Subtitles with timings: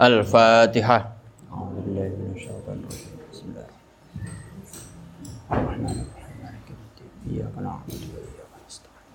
[0.00, 0.98] الفاتحة
[1.52, 3.66] أعوذ بالله من الشيطان الرجيم بسم الله
[5.50, 9.14] الرحمن الرحيم مالك يوم الدين إياك نعبد وإياك نستعين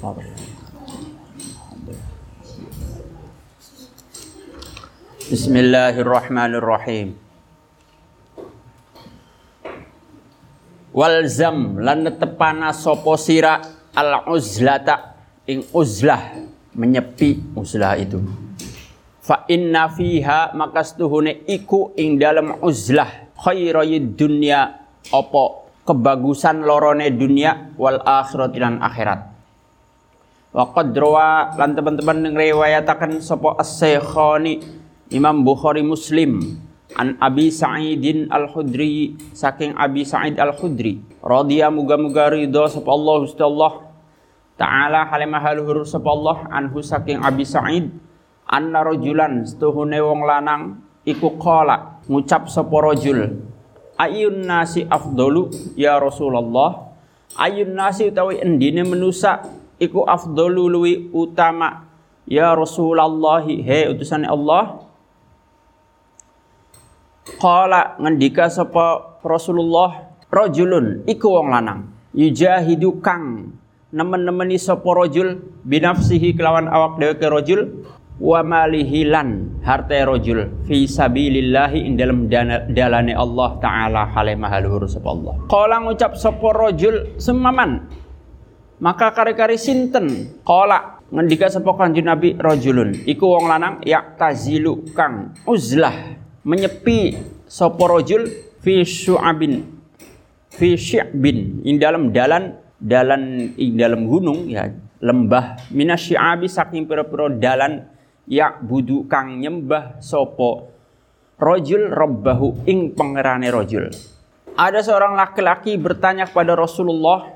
[0.00, 1.98] صراط الله
[5.32, 7.08] بسم الله الرحمن الرحيم
[10.96, 13.60] Walzam lan netepana sapa sira
[13.92, 15.12] al uzlata
[15.44, 16.40] ing uzlah
[16.72, 18.16] menyepi uzlah itu
[19.31, 23.31] fa inna fiha makastuhune iku ing dalam uzlah.
[23.39, 24.75] Khairayid dunya
[25.07, 25.43] apa
[25.87, 29.31] kebagusan lorone dunia wal akhirat lan akhirat.
[30.51, 30.91] Wa qad
[31.55, 34.59] lan teman-teman ngriwayataken sapa as-syekhani
[35.15, 36.59] Imam Bukhari Muslim
[36.99, 43.95] an Abi Sa'idin Al-Khudri saking Abi Sa'id Al-Khudri radhiya muga-muga ridho sapa Allah Gusti Allah
[44.59, 48.10] taala halimah haluhur sapa Allah anhu saking Abi Sa'id
[48.47, 53.51] anna rajulan setuhune wong lanang iku qala ngucap sapa rajul
[54.01, 56.89] ayun nasi afdalu ya Rasulullah.
[57.37, 59.45] Ayun nasi utawi endine menusa
[59.77, 61.85] iku afdalu luwi utama.
[62.25, 64.89] Ya Rasulullah he utusan Allah.
[67.37, 71.93] Qala ngendika sapa Rasulullah rajulun iku wong lanang.
[72.11, 73.55] Yujahidu kang
[73.95, 77.61] nemen-nemeni sapa rajul binafsihi kelawan awak dhewe ke rajul
[78.21, 82.29] wa malihi lan harta rajul fi sabilillah ing dalam
[82.69, 84.13] dalane Allah taala.
[84.13, 85.33] Hale mahaluhur sapa Allah.
[85.49, 87.89] Qala ngucap sapa rajul semaman.
[88.81, 90.37] Maka kari-kari sinten?
[90.45, 97.17] Qala ngendika sapa kanjeng Nabi rajulun iku wong lanang ya tazilu kang uzlah menyepi
[97.49, 98.29] sapa rajul
[98.61, 99.81] fi syu'abin.
[100.53, 104.69] Fi syi'bin ing dalam dalan dalan ing dalam gunung ya
[105.01, 105.73] lembah.
[105.73, 107.89] Minasyi'abi saking pira-pira dalan
[108.31, 110.71] ya budu kang nyembah sapa
[111.35, 113.91] rajul rabbahu ing pangerane rajul
[114.55, 117.27] ada seorang laki-laki bertanya kepada Rasulullah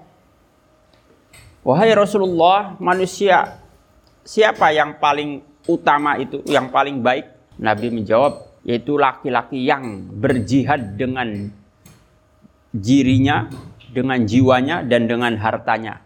[1.67, 3.59] wahai Rasulullah manusia
[4.23, 7.27] siapa yang paling utama itu yang paling baik
[7.59, 11.53] Nabi menjawab yaitu laki-laki yang berjihad dengan
[12.73, 13.47] jirinya,
[13.93, 16.01] dengan jiwanya dan dengan hartanya.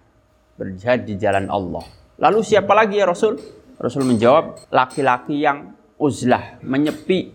[0.59, 1.87] Berjihad di jalan Allah.
[2.19, 3.39] Lalu siapa lagi ya Rasul?
[3.79, 7.31] Rasul menjawab, laki-laki yang uzlah, menyepi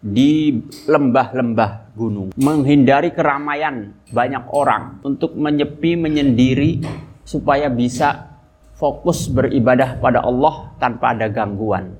[0.00, 0.56] di
[0.88, 6.80] lembah-lembah gunung, menghindari keramaian banyak orang untuk menyepi menyendiri
[7.28, 8.40] supaya bisa
[8.72, 11.92] fokus beribadah pada Allah tanpa ada gangguan.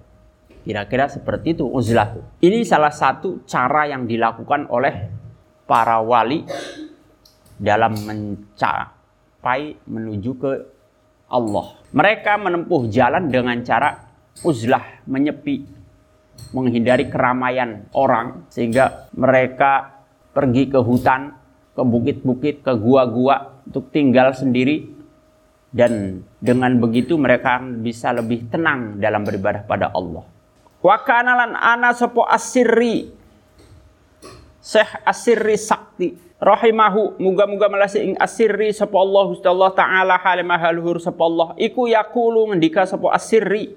[0.65, 2.17] Kira-kira seperti itu uzlah.
[2.41, 5.13] Ini salah satu cara yang dilakukan oleh
[5.69, 6.49] para wali
[7.61, 10.80] dalam mencapai menuju ke
[11.31, 11.79] Allah.
[11.95, 14.11] Mereka menempuh jalan dengan cara
[14.43, 15.63] uzlah, menyepi,
[16.51, 20.03] menghindari keramaian orang sehingga mereka
[20.35, 21.35] pergi ke hutan,
[21.75, 24.91] ke bukit-bukit, ke gua-gua untuk tinggal sendiri
[25.71, 30.27] dan dengan begitu mereka bisa lebih tenang dalam beribadah pada Allah.
[30.83, 33.20] Wa kanalan ana sapa asirri
[34.71, 37.19] Syekh Asirri Sakti rahimahu.
[37.19, 41.59] Muga-muga melasi ing asirri sapa Allah Gusti taala halimah haluhur sapa Allah.
[41.59, 43.75] Iku yaqulu ngendika sapa asirri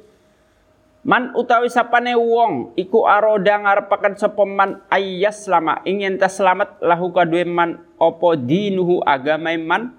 [1.04, 7.12] Man utawi sapane wong iku aroda ngarepaken sapa man ayyas lama ingin ta selamat lahu
[7.12, 9.98] kadue man opo dinuhu agama man?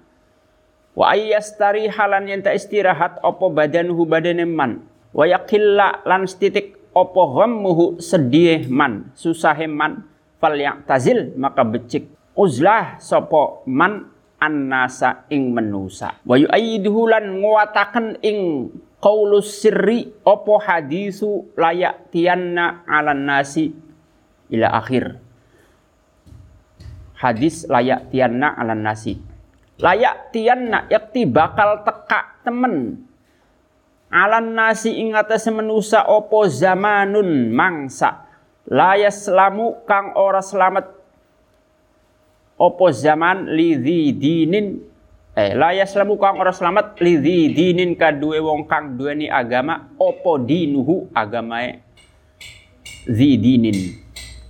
[0.97, 1.13] Wa
[1.61, 4.81] tari halan yen ta istirahat opo badanuhu badane man?
[5.13, 10.14] Wa yaqilla lan stitik opo ghammuhu sedih man susahe man
[10.45, 12.05] fal tazil maka becik.
[12.37, 16.21] Uzlah sopo man annasa ing menusa.
[16.21, 18.69] Wa yu'ayyiduhu lan nguwataken ing
[19.01, 23.73] qaulus sirri opo hadisu layak tianna ala nasi
[24.53, 25.17] ila akhir.
[27.17, 29.17] Hadis layak tianna ala nasi.
[29.81, 33.01] Layak tianna yakti bakal teka temen.
[34.13, 38.24] Alan nasi ing atase menusa opo zamanun mangsa
[38.69, 40.85] layas selamu kang ora selamat
[42.57, 44.81] opo zaman lidhi dinin?
[45.35, 51.11] Eh layas selamu kang ora selamat lidhi dinin kadue wong kang duweni agama opo dinuhu
[51.13, 51.81] agamae?
[53.05, 53.77] Zi dinin.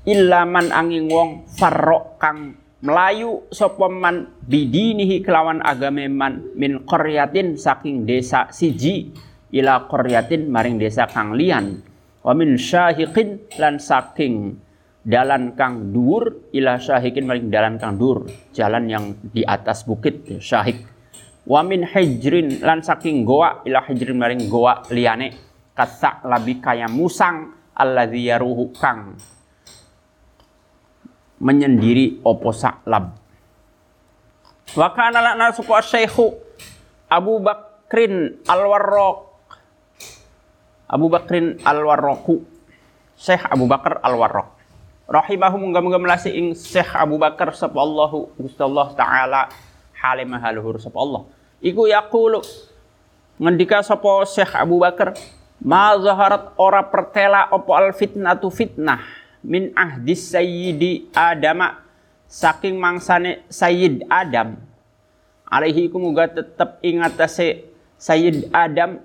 [0.06, 8.54] Ilaman angin wong farrok kang Melayu sopeman bidinihi kelawan agame man min koryatin saking desa
[8.54, 9.10] siji
[9.50, 11.82] ila qaryatin maring desa kang lian
[12.26, 14.58] wa min syahiqin lan saking
[15.06, 20.82] dalan kang dhuwur ila syahiqin maring dalan kang dhuwur jalan yang di atas bukit syahik.
[21.46, 25.38] Wa min hijrin lan saking goa ila hijrin maring goa liane
[25.78, 29.14] kasak labi kaya musang alladzi yaruhu kang
[31.44, 33.12] menyendiri opo saklab
[34.74, 36.32] wa kana lana suku syekhu
[37.12, 39.25] Abu Bakrin Al-Warraq
[40.86, 42.46] Abu Bakrin Al-Warraqu
[43.16, 44.54] Syekh Abu Bakar Al-Warraq
[45.06, 49.42] rahimahu munggah-munggah melasi ing Syekh Abu Bakar sapa Allahu Gusti Allah taala
[49.98, 51.30] halimah haluhur sapa Allah
[51.62, 52.42] iku yaqulu
[53.38, 55.14] ngendika sapa Syekh Abu Bakar
[55.66, 59.00] Ma zaharat ora pertela opo al fitnatu fitnah
[59.40, 61.80] min ahdis sayyidi Adam
[62.28, 64.60] saking mangsane Sayyid Adam.
[65.48, 69.00] Alaihi iku muga tetep ingatase Sayyid Adam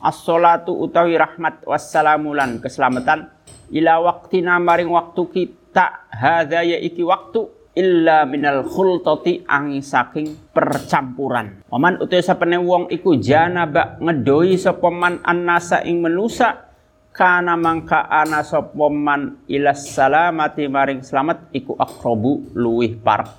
[0.00, 3.28] as-salatu utawi rahmat wassalamu lan keselamatan
[3.70, 11.62] ila waktina maring waktu kita hadza ya iki waktu illa minal khultati angi saking percampuran.
[11.70, 16.66] Waman utai sapane wong iku janaba ngedoi sapa man annasa ing menusa
[17.14, 23.38] kana mangka ana sapa man ila salamati maring selamat iku akrobu luwih par.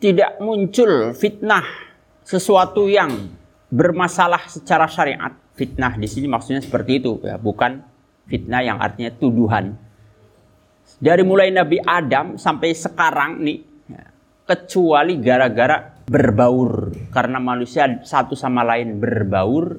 [0.00, 1.66] Tidak muncul fitnah
[2.24, 3.34] sesuatu yang
[3.68, 5.34] bermasalah secara syariat.
[5.60, 7.84] Fitnah di sini maksudnya seperti itu ya, bukan
[8.24, 9.76] fitnah yang artinya tuduhan
[11.00, 13.58] dari mulai Nabi Adam sampai sekarang nih,
[13.88, 14.04] ya,
[14.44, 16.92] kecuali gara-gara berbaur.
[17.14, 19.78] Karena manusia satu sama lain berbaur,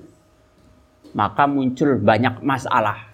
[1.13, 3.11] maka muncul banyak masalah.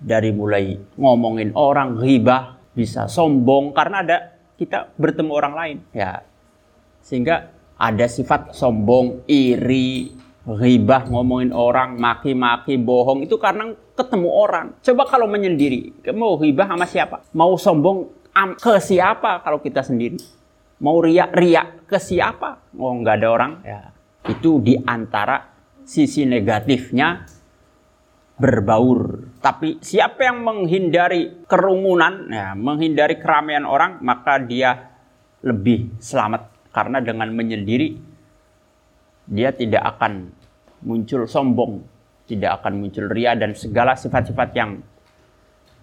[0.00, 4.18] Dari mulai ngomongin orang, ghibah, bisa sombong, karena ada
[4.54, 5.76] kita bertemu orang lain.
[5.92, 6.24] ya
[7.02, 14.66] Sehingga ada sifat sombong, iri, Ghibah ngomongin orang, maki-maki, bohong itu karena ketemu orang.
[14.80, 17.20] Coba kalau menyendiri, mau ghibah sama siapa?
[17.36, 18.08] Mau sombong
[18.56, 20.16] ke siapa kalau kita sendiri?
[20.80, 22.72] Mau riak-riak ke siapa?
[22.72, 23.52] Oh nggak ada orang.
[23.60, 23.92] Ya.
[24.24, 25.44] Itu di antara
[25.84, 27.28] sisi negatifnya
[28.40, 29.28] berbaur.
[29.44, 34.88] Tapi siapa yang menghindari kerumunan, ya, menghindari keramaian orang, maka dia
[35.44, 36.48] lebih selamat.
[36.72, 38.09] Karena dengan menyendiri,
[39.30, 40.34] dia tidak akan
[40.82, 41.86] muncul sombong,
[42.26, 44.82] tidak akan muncul ria dan segala sifat-sifat yang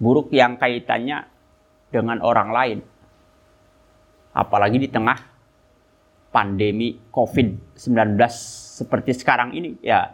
[0.04, 1.24] buruk yang kaitannya
[1.88, 2.80] dengan orang lain.
[4.36, 5.16] Apalagi di tengah
[6.30, 8.20] pandemi COVID-19
[8.84, 10.12] seperti sekarang ini, ya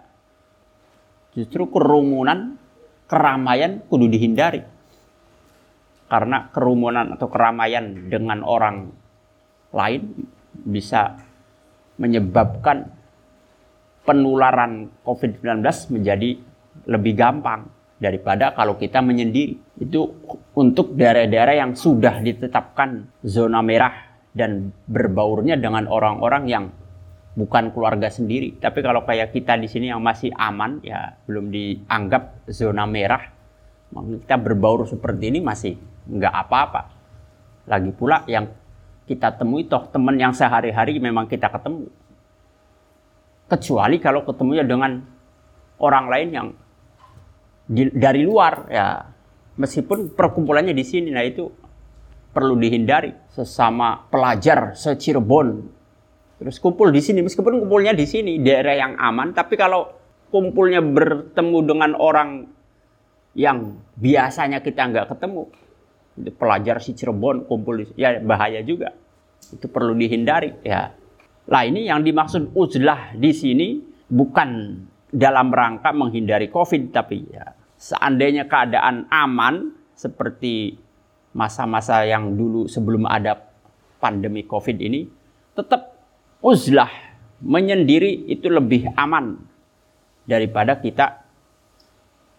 [1.34, 2.56] justru kerumunan,
[3.10, 4.62] keramaian kudu dihindari.
[6.08, 8.94] Karena kerumunan atau keramaian dengan orang
[9.74, 11.18] lain bisa
[11.98, 13.03] menyebabkan
[14.04, 15.64] penularan COVID-19
[15.96, 16.30] menjadi
[16.88, 17.68] lebih gampang
[18.00, 19.56] daripada kalau kita menyendiri.
[19.80, 20.12] Itu
[20.54, 23.96] untuk daerah-daerah yang sudah ditetapkan zona merah
[24.36, 26.66] dan berbaurnya dengan orang-orang yang
[27.34, 28.60] bukan keluarga sendiri.
[28.60, 33.24] Tapi kalau kayak kita di sini yang masih aman, ya belum dianggap zona merah,
[33.94, 35.78] kita berbaur seperti ini masih
[36.10, 36.82] nggak apa-apa.
[37.70, 38.50] Lagi pula yang
[39.04, 41.92] kita temui toh teman yang sehari-hari memang kita ketemu
[43.54, 44.98] kecuali kalau ketemunya dengan
[45.78, 46.48] orang lain yang
[47.70, 48.88] di, dari luar ya.
[49.54, 51.46] Meskipun perkumpulannya di sini nah itu
[52.34, 55.62] perlu dihindari sesama pelajar secirebon.
[56.42, 59.94] Terus kumpul di sini meskipun kumpulnya di sini daerah yang aman tapi kalau
[60.34, 62.50] kumpulnya bertemu dengan orang
[63.38, 65.54] yang biasanya kita nggak ketemu
[66.38, 68.90] pelajar si Cirebon kumpul di, ya bahaya juga.
[69.54, 71.03] Itu perlu dihindari ya
[71.44, 73.68] lah ini yang dimaksud uzlah di sini
[74.08, 74.80] bukan
[75.12, 80.80] dalam rangka menghindari COVID, tapi ya seandainya keadaan aman seperti
[81.36, 83.38] masa-masa yang dulu sebelum ada
[84.00, 85.06] pandemi COVID ini,
[85.54, 85.94] tetap
[86.40, 86.90] uzlah
[87.44, 89.36] menyendiri itu lebih aman
[90.24, 91.28] daripada kita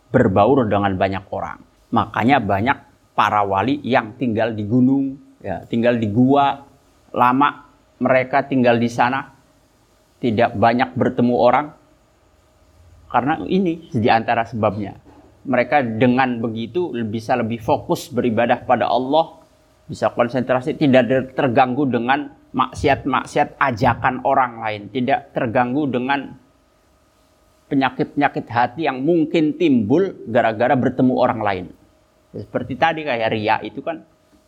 [0.09, 1.59] berbaur dengan banyak orang.
[1.93, 2.79] Makanya banyak
[3.13, 6.65] para wali yang tinggal di gunung, ya, tinggal di gua
[7.15, 7.64] lama
[8.05, 9.33] mereka tinggal di sana,
[10.21, 11.67] tidak banyak bertemu orang,
[13.09, 15.01] karena ini di antara sebabnya.
[15.45, 19.41] Mereka dengan begitu bisa lebih fokus beribadah pada Allah,
[19.89, 26.33] bisa konsentrasi, tidak terganggu dengan maksiat-maksiat ajakan orang lain, tidak terganggu dengan
[27.69, 31.67] penyakit-penyakit hati yang mungkin timbul gara-gara bertemu orang lain.
[32.35, 34.05] Seperti tadi kayak ria itu kan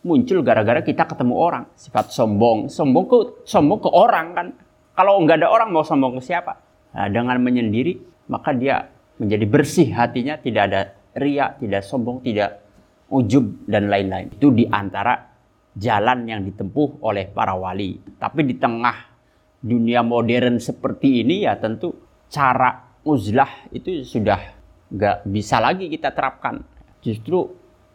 [0.07, 1.63] muncul gara-gara kita ketemu orang.
[1.75, 4.47] Sifat sombong, sombong ke sombong ke orang kan.
[4.95, 6.55] Kalau nggak ada orang mau sombong ke siapa?
[6.95, 7.99] Nah, dengan menyendiri
[8.31, 8.87] maka dia
[9.19, 10.81] menjadi bersih hatinya, tidak ada
[11.19, 12.63] ria, tidak sombong, tidak
[13.11, 14.31] ujub dan lain-lain.
[14.31, 15.19] Itu di antara
[15.77, 17.99] jalan yang ditempuh oleh para wali.
[18.17, 18.97] Tapi di tengah
[19.61, 21.93] dunia modern seperti ini ya tentu
[22.31, 24.39] cara uzlah itu sudah
[24.89, 26.63] nggak bisa lagi kita terapkan.
[27.03, 27.45] Justru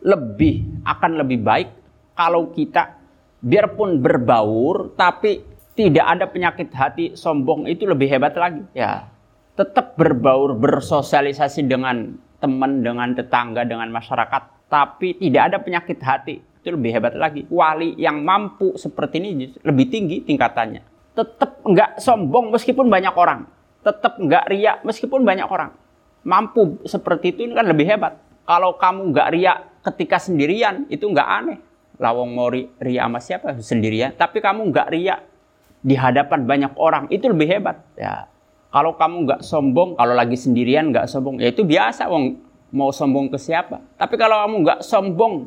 [0.03, 1.69] lebih akan lebih baik
[2.13, 2.99] kalau kita
[3.43, 5.43] biarpun berbaur tapi
[5.73, 8.63] tidak ada penyakit hati sombong itu lebih hebat lagi.
[8.77, 9.09] Ya,
[9.57, 16.71] tetap berbaur bersosialisasi dengan teman, dengan tetangga, dengan masyarakat, tapi tidak ada penyakit hati itu
[16.71, 17.43] lebih hebat lagi.
[17.51, 20.83] Wali yang mampu seperti ini lebih tinggi tingkatannya.
[21.13, 23.51] Tetap nggak sombong meskipun banyak orang.
[23.83, 25.75] Tetap nggak riak meskipun banyak orang.
[26.23, 28.15] Mampu seperti itu kan lebih hebat.
[28.47, 29.59] Kalau kamu nggak riak
[29.91, 31.59] ketika sendirian itu nggak aneh.
[32.03, 34.19] Lawang mau ri, riak sama siapa sendirian.
[34.19, 35.21] Tapi kamu nggak riak
[35.79, 37.79] di hadapan banyak orang itu lebih hebat.
[37.95, 38.27] Ya,
[38.75, 42.11] kalau kamu nggak sombong, kalau lagi sendirian nggak sombong, ya itu biasa.
[42.11, 42.43] Wong
[42.75, 43.79] mau sombong ke siapa?
[43.95, 45.47] Tapi kalau kamu nggak sombong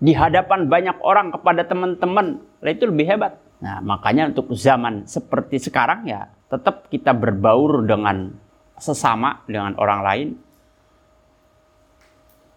[0.00, 3.36] di hadapan banyak orang kepada teman-teman, itu lebih hebat.
[3.60, 8.36] Nah, makanya untuk zaman seperti sekarang ya tetap kita berbaur dengan
[8.76, 10.28] sesama dengan orang lain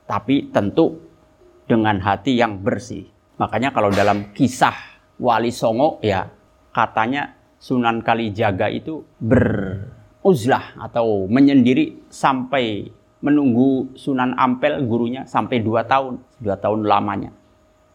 [0.08, 1.00] tapi tentu
[1.68, 3.08] dengan hati yang bersih.
[3.38, 4.74] Makanya kalau dalam kisah
[5.22, 6.26] Wali Songo ya
[6.74, 12.90] katanya Sunan Kalijaga itu beruzlah atau menyendiri sampai
[13.22, 17.34] menunggu Sunan Ampel gurunya sampai dua tahun, dua tahun lamanya.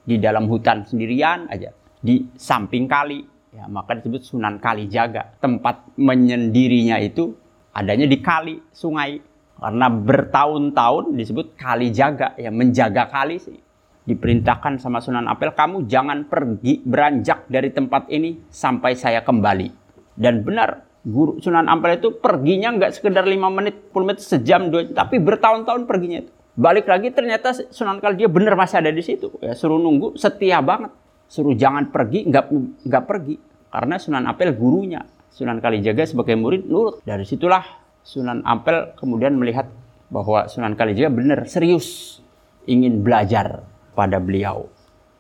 [0.03, 1.71] Di dalam hutan sendirian aja
[2.03, 3.23] di samping kali
[3.55, 7.35] ya maka disebut Sunan Kali Jaga tempat menyendirinya itu
[7.75, 9.19] adanya di kali sungai.
[9.63, 13.63] Karena bertahun-tahun disebut kali jaga ya menjaga kali sih
[14.03, 19.83] diperintahkan sama Sunan Ampel kamu jangan pergi beranjak dari tempat ini sampai saya kembali
[20.19, 24.87] dan benar guru Sunan Ampel itu perginya nggak sekedar lima menit, 10 menit, sejam, dua
[24.87, 26.33] tapi bertahun-tahun perginya itu.
[26.53, 29.33] Balik lagi ternyata Sunan Kalijaga benar masih ada di situ.
[29.41, 30.93] Ya, suruh nunggu setia banget.
[31.27, 32.45] Suruh jangan pergi, nggak
[32.87, 33.35] nggak pergi.
[33.73, 35.03] Karena Sunan Ampel gurunya.
[35.33, 37.01] Sunan Kalijaga sebagai murid nurut.
[37.09, 37.65] Dari situlah
[38.05, 39.73] Sunan Ampel kemudian melihat
[40.13, 42.21] bahwa Sunan Kalijaga benar serius
[42.69, 44.69] ingin belajar pada beliau.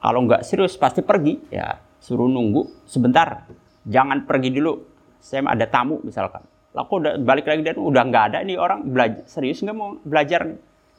[0.03, 1.39] Kalau nggak serius pasti pergi.
[1.53, 3.47] Ya suruh nunggu sebentar.
[3.87, 4.83] Jangan pergi dulu.
[5.23, 6.43] Saya ada tamu misalkan.
[6.75, 10.57] Lalu udah balik lagi dan udah nggak ada nih orang belajar serius nggak mau belajar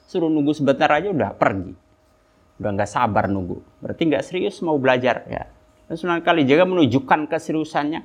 [0.08, 1.76] suruh nunggu sebentar aja udah pergi.
[2.64, 3.60] Udah nggak sabar nunggu.
[3.84, 5.44] Berarti nggak serius mau belajar ya.
[5.84, 8.02] Dan Sunan Kalijaga menunjukkan keseriusannya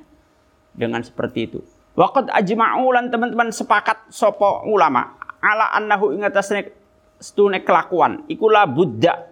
[0.75, 1.59] dengan seperti itu.
[1.95, 6.75] Waqad ajma'u lan teman-teman sepakat sopo ulama ala annahu ingatasne
[7.19, 9.27] stune kelakuan ikulah buddha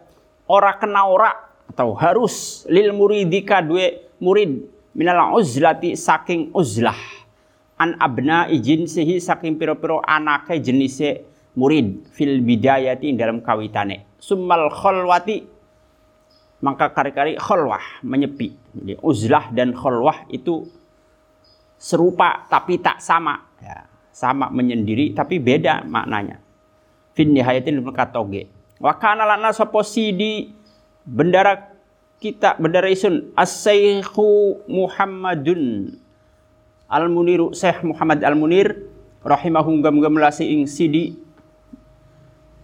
[0.48, 1.32] ora kena ora
[1.68, 3.92] atau harus lil muridika dua
[4.24, 4.66] murid
[4.98, 6.98] minal uzlati saking uzlah
[7.78, 11.24] an abna izin sehi saking piro-piro anake jenise
[11.58, 14.18] murid fil bidayati dalam kawitane.
[14.18, 15.46] Summal kholwati
[16.62, 18.54] maka kari-kari kholwah menyepi.
[18.74, 20.66] Jadi uzlah dan kholwah itu
[21.78, 23.46] serupa tapi tak sama.
[23.62, 26.42] Ya, sama menyendiri tapi beda maknanya.
[27.14, 28.50] Fin nihayatin katoge.
[28.78, 30.54] Wa kana lana sapa sidi
[31.04, 31.74] bendara
[32.22, 33.66] kita bendara isun as
[34.70, 35.96] Muhammadun.
[36.88, 38.88] Al-Muniru Syekh Muhammad Al-Munir
[39.20, 41.20] rahimahum gam-gam ing sidi.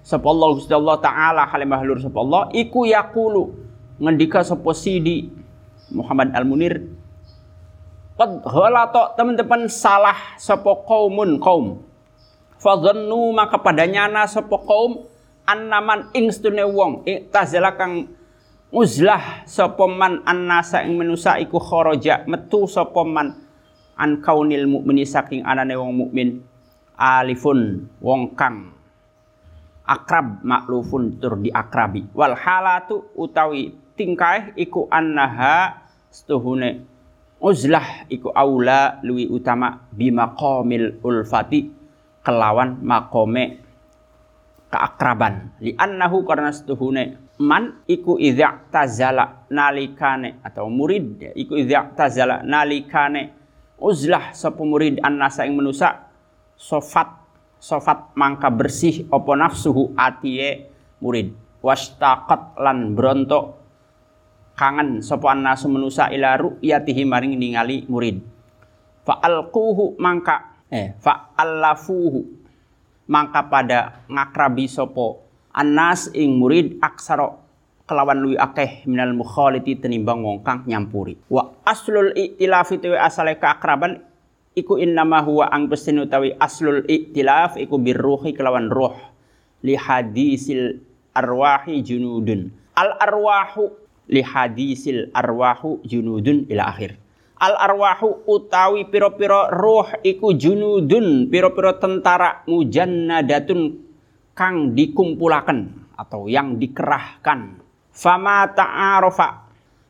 [0.04, 2.48] Sapa Allah Gusti Allah taala halimah lur sapa Allah.
[2.56, 3.64] Iku yaqulu
[4.04, 5.30] ngendika sapa Sidi
[5.94, 6.92] Muhammad Al Munir
[8.18, 11.82] qad ghalata teman-teman salah sapa qaumun kaum
[12.62, 15.06] fadhannu maka padanya na sapa kaum
[15.48, 17.08] annaman ing stune wong.
[17.32, 18.08] Tazala kang
[18.74, 22.26] uzlah sapa man annasa ing manusa iku kharaja.
[22.28, 23.38] Metu sapa man
[24.00, 26.44] an kaunil mukmini saking anane wong mukmin.
[26.94, 28.70] Alifun wong kang
[29.84, 32.08] akrab maklufun tur diakrabi.
[32.14, 35.84] Wal halatu utawi tingkah iku annaha
[36.14, 36.86] setuhune
[37.44, 41.68] uzlah iku aula luwi utama bimaqamil ulfati
[42.24, 43.60] kelawan makome
[44.74, 45.54] keakraban.
[45.62, 53.30] Li annahu karena setuhune man iku idza tazala nalikane atau murid iku idza tazala nalikane
[53.78, 56.10] uzlah sapa murid annasa ing manusa
[56.58, 57.22] sofat
[57.62, 61.38] sofat mangka bersih opo nafsuhu atie murid.
[61.64, 63.64] Wastaqat lan bronto
[64.58, 68.20] kangen sapa nasu menusa ila ru'yatihi maring ningali murid.
[69.08, 71.32] Fa alquhu mangka eh fa
[73.08, 75.24] mangka pada ngakrabi sopo.
[75.54, 77.44] Anas ing murid aksaro
[77.86, 81.20] kelawan luwi akeh minal mukhaliti tenimbang wong kang nyampuri.
[81.30, 84.02] Wa aslul iktilafi tewe asale keakraban
[84.58, 88.98] iku innama huwa ang pestin utawi aslul iktilaf iku birruhi kelawan roh
[89.62, 90.82] li hadisil
[91.14, 92.50] arwahi junudun.
[92.74, 93.70] Al arwahu
[94.10, 97.03] li hadisil arwahu junudun ila akhir
[97.44, 103.84] Al arwahu utawi piro-piro ruh iku junudun piro-piro tentara mujannadatun
[104.32, 107.60] kang dikumpulaken atau yang dikerahkan.
[107.92, 109.44] Fama ta'arofa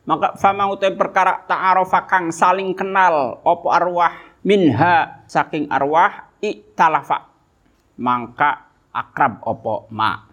[0.04, 4.12] maka fama utai perkara ta'arofa kang saling kenal opo arwah
[4.44, 7.24] minha saking arwah iktalafa
[7.96, 10.28] mangka akrab opo ma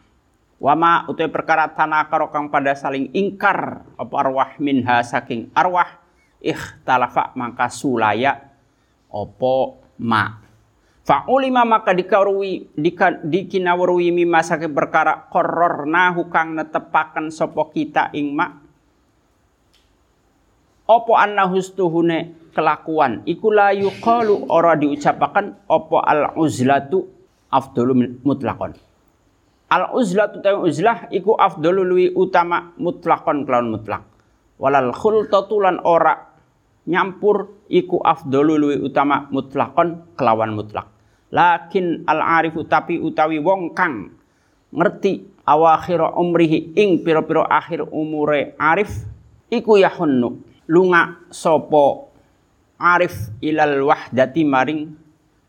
[0.60, 6.01] wama utai perkara tanah kang pada saling ingkar opo arwah minha saking arwah
[6.42, 8.36] ikhtalafa maka sulaya
[9.14, 10.42] opo ma.
[11.02, 12.78] Fa'ulima maka dikarui
[13.26, 18.48] dikinawarui mima sake perkara kororna hukang netepakan sopo kita ing ma.
[20.86, 23.26] Opo anna hustuhune kelakuan?
[23.26, 27.08] Iku la yuqalu ora diucapakan opo al uzlatu
[27.50, 28.78] afdalu mutlakon.
[29.72, 34.04] Al uzlatu tawi uzlah iku afdalu luwi utama mutlakon kelawan mutlak.
[34.62, 36.31] Walal khultatu lan ora
[36.88, 40.90] nyampur iku afdalu luwi utama mutlakon kelawan mutlak.
[41.32, 44.12] Lakin al arifu tapi utawi wong kang
[44.72, 49.08] ngerti awakhir umrihi ing piro-piro akhir umure arif
[49.48, 50.44] iku yahunnu.
[50.72, 52.12] Lunga sopo
[52.80, 54.92] arif ilal wahdati maring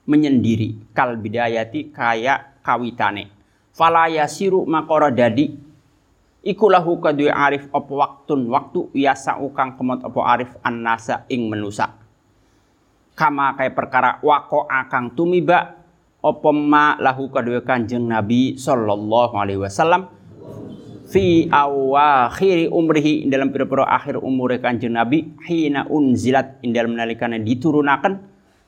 [0.06, 0.94] menyendiri.
[0.94, 3.30] Kal bidayati kaya kawitane.
[3.72, 5.71] Fala yasiru makara dadi
[6.42, 8.50] iku lahu kadue arif apa waktun.
[8.50, 11.98] Waktu biasa ukang kemot apa arif annasa ing menusa.
[13.14, 15.78] Kama kaya perkara wako akang tumiba
[16.22, 20.06] apa ma lahu kadue kanjeng nabi sallallahu alaihi wasallam
[21.10, 28.22] fi awakhiri umrihi dalam pira-pira akhir umure kanjeng nabi hina unzilat ing dalam nalikane diturunaken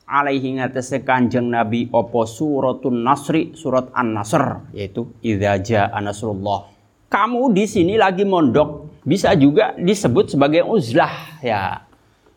[0.05, 6.74] alaihi ngatasé kanjeng nabi apa suratun nasri surat an-nasr yaitu idza jaa nasrullah
[7.09, 11.85] kamu di sini lagi mondok bisa juga disebut sebagai uzlah ya.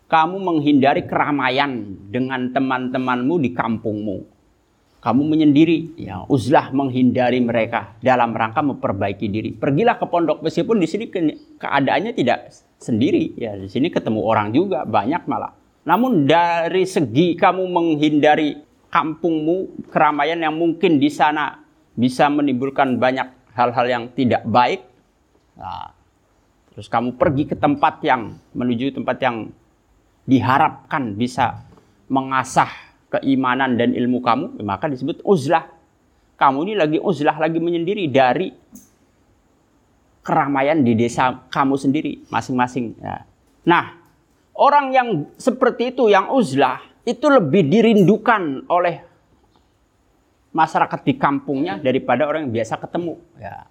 [0.09, 4.25] Kamu menghindari keramaian dengan teman-temanmu di kampungmu.
[4.99, 9.51] Kamu menyendiri, ya uzlah menghindari mereka dalam rangka memperbaiki diri.
[9.53, 11.07] Pergilah ke pondok meskipun di sini
[11.61, 15.55] keadaannya tidak sendiri, ya di sini ketemu orang juga banyak malah.
[15.87, 21.63] Namun dari segi kamu menghindari kampungmu, keramaian yang mungkin di sana
[21.95, 24.87] bisa menimbulkan banyak hal-hal yang tidak baik,
[25.59, 25.91] nah,
[26.71, 29.51] terus kamu pergi ke tempat yang menuju tempat yang
[30.31, 31.67] diharapkan bisa
[32.07, 32.71] mengasah
[33.11, 35.67] keimanan dan ilmu kamu, maka disebut uzlah.
[36.39, 38.55] Kamu ini lagi uzlah, lagi menyendiri dari
[40.23, 42.95] keramaian di desa kamu sendiri masing-masing.
[43.01, 43.25] Ya.
[43.65, 43.97] Nah,
[44.55, 45.09] orang yang
[45.41, 49.08] seperti itu, yang uzlah, itu lebih dirindukan oleh
[50.53, 53.21] masyarakat di kampungnya daripada orang yang biasa ketemu.
[53.37, 53.69] Ya.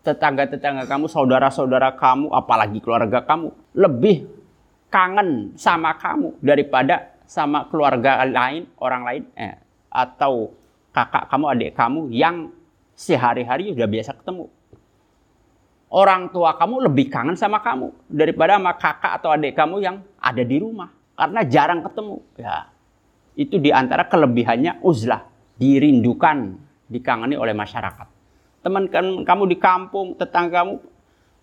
[0.00, 4.26] Tetangga-tetangga kamu, saudara-saudara kamu, apalagi keluarga kamu, lebih
[4.88, 9.54] kangen sama kamu daripada sama keluarga lain, orang lain, eh,
[9.92, 10.50] atau
[10.90, 12.50] kakak kamu, adik kamu yang
[12.96, 14.50] sehari-hari sudah biasa ketemu.
[15.90, 20.42] Orang tua kamu lebih kangen sama kamu daripada sama kakak atau adik kamu yang ada
[20.46, 22.16] di rumah karena jarang ketemu.
[22.38, 22.70] Ya,
[23.34, 25.29] itu di antara kelebihannya uzlah
[25.60, 26.56] dirindukan,
[26.88, 28.08] dikangeni oleh masyarakat.
[28.64, 28.88] Teman
[29.22, 30.74] kamu di kampung, tetangga kamu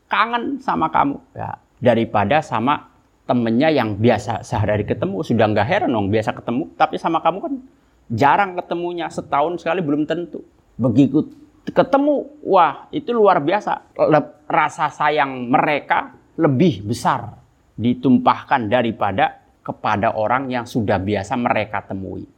[0.10, 1.22] kangen sama kamu.
[1.38, 2.90] Ya, daripada sama
[3.30, 7.54] temennya yang biasa sehari-hari ketemu sudah nggak heran dong biasa ketemu tapi sama kamu kan
[8.08, 10.42] jarang ketemunya setahun sekali belum tentu.
[10.82, 11.30] Begitu
[11.70, 13.94] ketemu wah itu luar biasa.
[14.48, 17.38] Rasa sayang mereka lebih besar
[17.78, 22.37] ditumpahkan daripada kepada orang yang sudah biasa mereka temui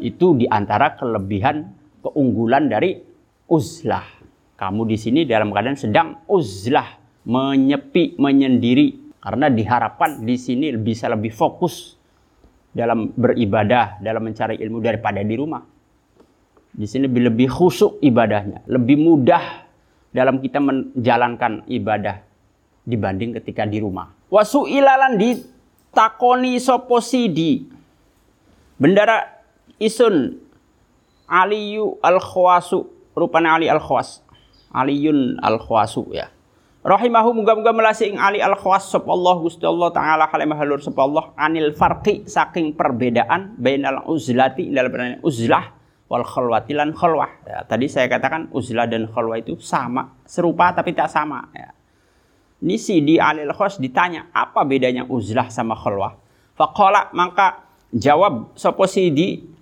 [0.00, 1.68] itu di antara kelebihan
[2.00, 2.96] keunggulan dari
[3.46, 4.04] uzlah.
[4.56, 9.16] Kamu di sini dalam keadaan sedang uzlah, menyepi, menyendiri.
[9.20, 11.96] Karena diharapkan di sini bisa lebih fokus
[12.72, 15.60] dalam beribadah, dalam mencari ilmu daripada di rumah.
[16.70, 19.68] Di sini lebih, lebih khusuk ibadahnya, lebih mudah
[20.08, 22.22] dalam kita menjalankan ibadah
[22.86, 24.08] dibanding ketika di rumah.
[24.30, 25.36] Wasu ilalan di
[25.90, 27.66] takoni soposidi.
[28.80, 29.39] Bendara
[29.80, 30.38] isun
[31.26, 34.22] Aliyu al-Khawasu rupanya Ali al-Khawas
[34.70, 36.28] Aliyun al-Khawasu ya
[36.80, 41.28] Rahimahu muga-muga melasih ing Ali al-Khawas sapa Allah Gusti Allah taala halimah halur sapa Allah
[41.36, 45.76] anil farqi saking perbedaan bainal uzlati dalam uzlah
[46.08, 47.28] wal khalwati lan khalwah.
[47.44, 51.70] Ya, tadi saya katakan uzlah dan khalwah itu sama, serupa tapi tak sama ya.
[52.64, 56.16] Nisi di Ali al-Khawas ditanya apa bedanya uzlah sama khalwah.
[56.56, 57.60] Faqala maka
[57.92, 59.59] jawab sapa di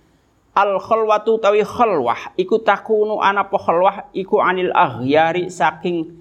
[0.59, 2.35] al khalwatu tawi khalwah.
[2.35, 4.11] Iku takunu ana po khalwah?
[4.11, 6.11] Iku anil aghyari saking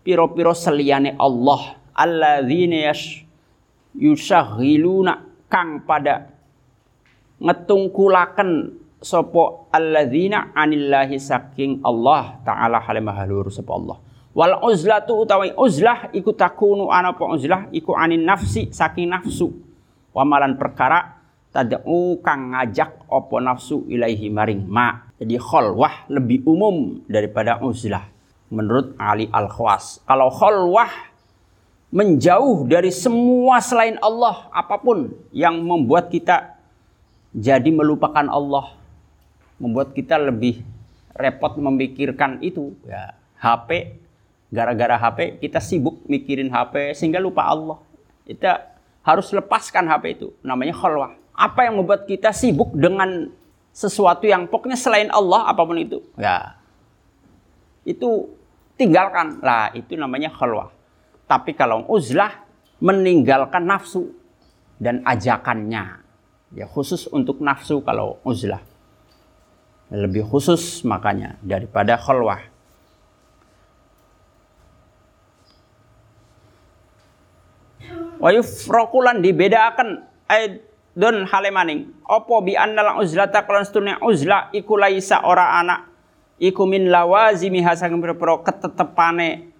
[0.00, 1.76] piro-piro seliyane Allah.
[1.92, 3.28] Alladzina yash
[3.92, 6.32] yusaghiluna kang pada
[7.40, 14.00] ngetungkulaken sopo alladzina anillahi saking Allah taala halimah halur sapa Allah.
[14.36, 17.68] Wal uzlatu utawi uzlah iku takunu ana apa uzlah?
[17.72, 19.52] Iku anin nafsi saking nafsu.
[20.12, 21.15] Wamalan perkara
[21.56, 25.08] tad'u kang ngajak apa nafsu ilaihi maring ma.
[25.16, 28.04] Jadi kholwah lebih umum daripada uzlah
[28.52, 30.92] menurut Ali Al-Khwas kalau kholwah
[31.88, 36.54] menjauh dari semua selain Allah apa pun yang membuat kita
[37.32, 38.76] jadi melupakan Allah
[39.56, 40.60] membuat kita lebih
[41.16, 43.98] repot memikirkan itu ya HP
[44.52, 47.80] gara-gara HP kita sibuk mikirin HP sehingga lupa Allah.
[48.26, 53.28] Kita harus lepaskan HP itu namanya khalwah apa yang membuat kita sibuk dengan
[53.76, 56.56] sesuatu yang pokoknya selain Allah apa pun itu ya
[57.84, 58.32] itu
[58.80, 60.72] tinggalkan lah itu namanya khalwah
[61.26, 62.46] tapi kalau uzlah
[62.78, 64.14] meninggalkan nafsu
[64.76, 66.04] dan ajakannya.
[66.54, 68.62] Ya khusus untuk nafsu kalau uzlah.
[69.90, 72.42] Lebih khusus makanya daripada khalwah.
[78.16, 80.06] Wa yufraqulan dibedakan
[80.96, 81.92] aidun halemaning.
[82.08, 85.92] Opo bi annal uzlata kalan setunya uzlah iku laisa ora anak
[86.40, 89.52] iku min lawazimi hasang pira ketetepane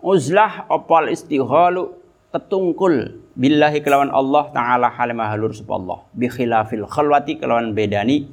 [0.00, 1.92] uzlah opal istighalu
[2.32, 8.28] ketungkul billahi kelawan Allah taala halimah halur Allah bi khilafil khalwati kelawan bedani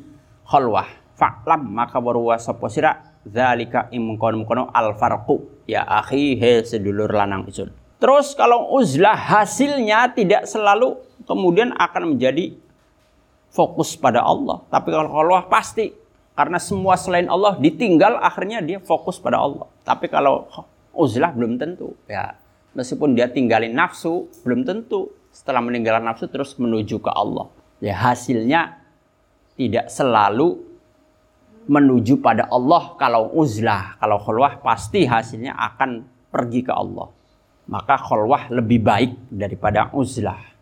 [0.48, 7.12] khalwah fa'lam maka baruwa sapa sira zalika imkono kono al farqu ya akhi he sedulur
[7.12, 12.56] lanang isun terus kalau uzlah hasilnya tidak selalu kemudian akan menjadi
[13.54, 14.66] fokus pada Allah.
[14.68, 15.94] Tapi kalau khalwah pasti
[16.34, 19.70] karena semua selain Allah ditinggal akhirnya dia fokus pada Allah.
[19.86, 20.50] Tapi kalau
[20.92, 21.94] uzlah belum tentu.
[22.10, 22.34] Ya
[22.74, 25.14] meskipun dia tinggalin nafsu belum tentu.
[25.34, 27.50] Setelah meninggalkan nafsu terus menuju ke Allah.
[27.78, 28.82] Ya hasilnya
[29.54, 30.62] tidak selalu
[31.70, 33.98] menuju pada Allah kalau uzlah.
[34.02, 37.14] Kalau khulwah pasti hasilnya akan pergi ke Allah.
[37.70, 40.53] Maka khulwah lebih baik daripada uzlah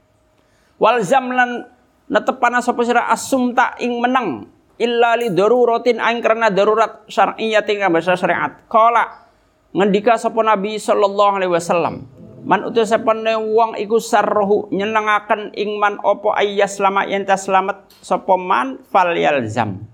[0.81, 1.69] wal zamlan
[2.09, 4.49] netepana sapa sira asum tak ing menang
[4.81, 8.65] illa li daruratin aing karena darurat syar'iyyatin bahasa syariat.
[8.65, 9.29] Qala
[9.77, 12.09] ngendika sapa Nabi sallallahu alaihi wasallam
[12.41, 18.33] man utus sapane wong iku sarruhu nyenengaken ing man apa ayyas lama yen selamat sapa
[18.35, 19.85] man fal yalzam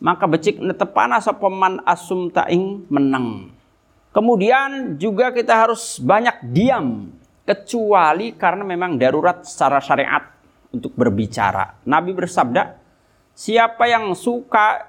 [0.00, 3.52] maka becik netepana sapa man asum ta ing menang
[4.16, 10.22] kemudian juga kita harus banyak diam kecuali karena memang darurat secara syariat
[10.72, 11.82] untuk berbicara.
[11.86, 12.62] Nabi bersabda
[13.34, 14.88] siapa yang suka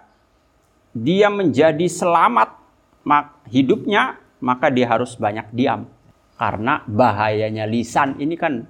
[0.93, 2.61] dia menjadi selamat
[3.49, 5.89] hidupnya maka dia harus banyak diam.
[6.33, 8.67] Karena bahayanya lisan ini kan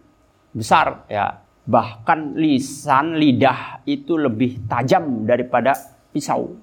[0.53, 1.41] besar ya.
[1.63, 5.73] Bahkan lisan lidah itu lebih tajam daripada
[6.11, 6.53] pisau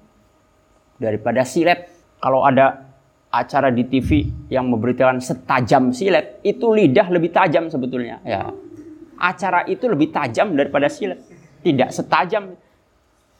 [1.01, 1.89] daripada silet.
[2.21, 2.90] Kalau ada
[3.31, 8.19] acara di TV yang memberitakan setajam silet itu lidah lebih tajam sebetulnya.
[8.27, 8.51] Ya.
[9.15, 11.23] Acara itu lebih tajam daripada silet.
[11.63, 12.51] Tidak setajam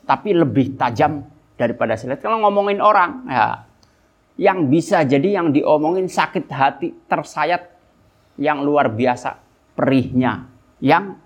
[0.08, 1.28] tapi lebih tajam
[1.60, 2.24] daripada silet.
[2.24, 3.68] Kalau ngomongin orang ya
[4.40, 7.68] yang bisa jadi yang diomongin sakit hati tersayat
[8.40, 9.38] yang luar biasa
[9.76, 10.48] perihnya.
[10.82, 11.20] Yang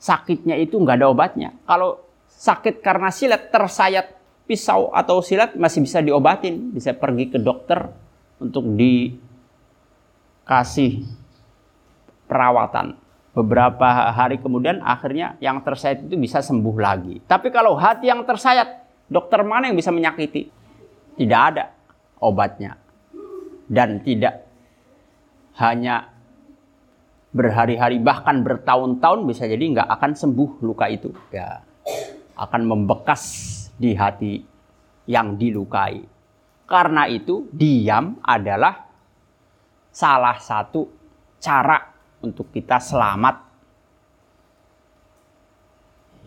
[0.00, 1.54] sakitnya itu nggak ada obatnya.
[1.68, 4.17] Kalau sakit karena silet tersayat
[4.48, 6.72] pisau atau silet masih bisa diobatin.
[6.72, 7.92] Bisa pergi ke dokter
[8.40, 9.20] untuk dikasih
[12.24, 12.96] perawatan.
[13.36, 17.20] Beberapa hari kemudian akhirnya yang tersayat itu bisa sembuh lagi.
[17.22, 20.48] Tapi kalau hati yang tersayat dokter mana yang bisa menyakiti?
[21.14, 21.70] Tidak ada
[22.18, 22.80] obatnya.
[23.68, 24.48] Dan tidak
[25.60, 26.08] hanya
[27.28, 31.12] berhari-hari bahkan bertahun-tahun bisa jadi nggak akan sembuh luka itu.
[31.28, 31.60] Ya
[32.38, 33.22] akan membekas
[33.78, 34.42] di hati
[35.08, 36.02] yang dilukai.
[36.68, 38.84] Karena itu diam adalah
[39.88, 40.84] salah satu
[41.40, 41.80] cara
[42.20, 43.36] untuk kita selamat.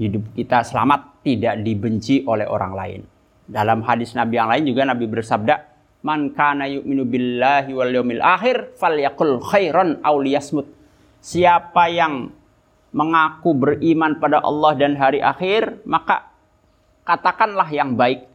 [0.02, 3.02] Hidup kita selamat tidak dibenci oleh orang lain.
[3.46, 5.56] Dalam hadis Nabi yang lain juga Nabi bersabda
[6.02, 10.66] man kana yu'minu billahi wal yawmil akhir falyakul khairan aw liyasmut.
[11.22, 12.34] Siapa yang
[12.98, 16.31] mengaku beriman pada Allah dan hari akhir, maka
[17.02, 18.26] katakanlah yang baik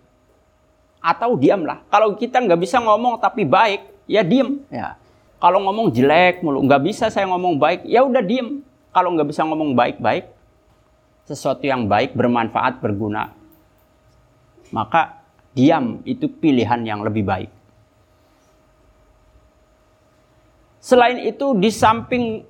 [1.00, 1.86] atau diamlah.
[1.86, 4.62] Kalau kita nggak bisa ngomong tapi baik, ya diem.
[4.72, 4.98] Ya.
[5.38, 8.64] Kalau ngomong jelek mulu, nggak bisa saya ngomong baik, ya udah diem.
[8.90, 10.32] Kalau nggak bisa ngomong baik-baik,
[11.28, 13.36] sesuatu yang baik bermanfaat berguna,
[14.72, 15.20] maka
[15.52, 17.50] diam itu pilihan yang lebih baik.
[20.80, 22.46] Selain itu di samping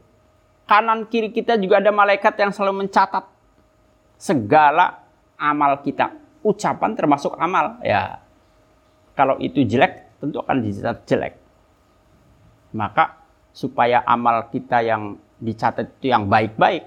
[0.68, 3.24] kanan kiri kita juga ada malaikat yang selalu mencatat
[4.20, 5.06] segala
[5.38, 6.12] amal kita.
[6.42, 7.81] Ucapan termasuk amal.
[7.83, 8.20] Ya,
[9.16, 11.35] kalau itu jelek, tentu akan dicatat jelek.
[12.77, 13.16] Maka
[13.57, 16.85] supaya amal kita yang dicatat itu yang baik-baik,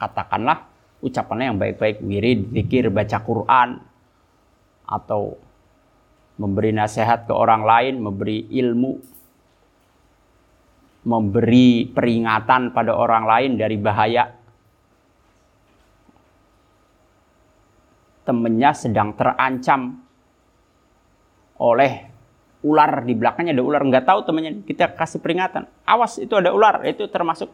[0.00, 0.64] katakanlah
[1.04, 3.68] ucapannya yang baik-baik, wirid, zikir, baca Quran,
[4.88, 5.36] atau
[6.40, 8.92] memberi nasihat ke orang lain, memberi ilmu,
[11.02, 14.32] memberi peringatan pada orang lain dari bahaya.
[18.22, 19.98] Temennya sedang terancam
[21.58, 22.10] oleh
[22.62, 23.82] ular di belakangnya ada ular.
[23.82, 25.66] Nggak tahu temannya kita kasih peringatan.
[25.82, 26.86] Awas itu ada ular.
[26.86, 27.50] Itu termasuk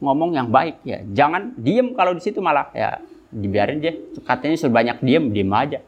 [0.00, 1.00] ngomong yang baik ya.
[1.08, 2.68] Jangan diem kalau di situ malah.
[2.76, 3.00] Ya
[3.32, 3.96] dibiarin dia.
[4.24, 5.80] Katanya sudah banyak diem diem aja.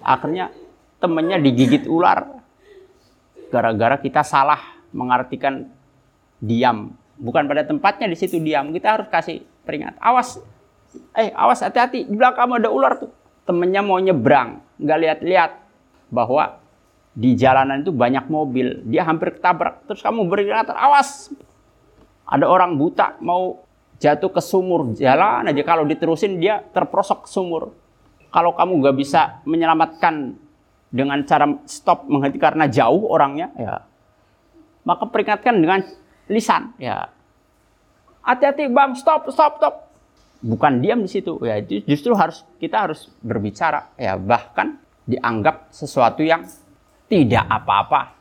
[0.00, 0.52] Akhirnya
[1.00, 2.40] temennya digigit ular.
[3.52, 4.60] Gara-gara kita salah
[4.96, 5.68] mengartikan
[6.40, 6.96] diam.
[7.20, 8.72] Bukan pada tempatnya di situ diam.
[8.72, 10.00] Kita harus kasih peringatan.
[10.00, 10.40] Awas
[11.14, 12.06] eh awas hati-hati.
[12.08, 13.10] Di belakang ada ular tuh.
[13.46, 14.62] Temennya mau nyebrang.
[14.78, 15.50] Nggak lihat-lihat
[16.10, 16.60] bahwa
[17.10, 19.82] di jalanan itu banyak mobil, dia hampir ketabrak.
[19.90, 21.34] Terus kamu peringatan, awas,
[22.22, 23.66] ada orang buta mau
[23.98, 25.62] jatuh ke sumur, jalan aja.
[25.66, 27.74] Kalau diterusin dia terprosok ke sumur.
[28.30, 30.38] Kalau kamu nggak bisa menyelamatkan
[30.86, 33.82] dengan cara stop menghenti karena jauh orangnya, ya.
[34.86, 35.82] Maka peringatkan dengan
[36.30, 37.10] lisan, ya.
[38.22, 39.89] Hati-hati bang, stop, stop, stop.
[40.40, 46.48] Bukan diam di situ, ya justru harus kita harus berbicara, ya bahkan dianggap sesuatu yang
[47.12, 48.16] tidak apa-apa.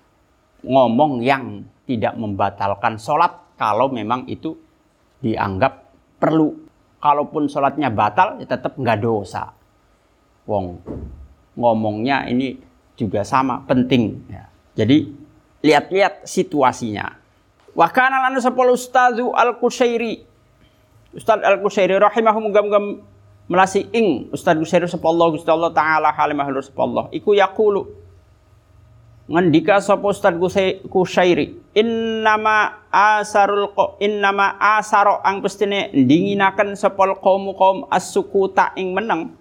[0.68, 4.52] Ngomong yang tidak membatalkan sholat kalau memang itu
[5.24, 5.88] dianggap
[6.20, 6.68] perlu.
[7.00, 9.56] Kalaupun sholatnya batal, ya tetap nggak dosa.
[10.44, 10.84] Wong
[11.56, 12.60] ngomongnya ini
[13.00, 14.20] juga sama penting.
[14.28, 14.52] Ya.
[14.76, 15.08] Jadi
[15.64, 17.16] lihat-lihat situasinya.
[17.72, 20.28] Wakana lana sepuluh ustazu al kusairi
[21.10, 23.02] Ustaz al kusairi rahimahum gam-gam
[23.50, 24.30] melasi ing.
[24.30, 27.10] Ustaz Kusairi sepallah Gusti Allah taala halimah sepallah.
[27.10, 27.90] Iku yakulu
[29.30, 30.38] ngendika sapa Ustaz
[30.90, 39.34] Kusyairi innama asarul qa innama asaro ang pestine dinginaken sapa kaum kaum as-sukuta ing meneng.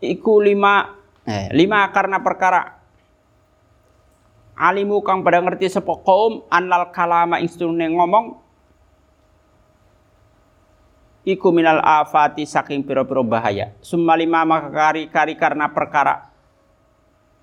[0.00, 2.76] Iku lima eh lima karena perkara.
[4.60, 7.48] Alimu kang pada ngerti sapa kaum annal kalama ing
[7.96, 8.49] ngomong
[11.30, 13.70] iku minal afati saking pira-pira bahaya.
[13.78, 14.70] Summa lima maka
[15.06, 16.30] kari karena perkara